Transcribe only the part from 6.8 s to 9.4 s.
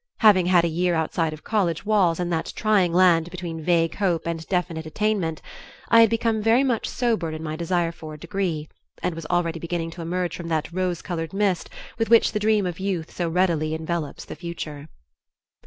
sobered in my desire for a degree, and was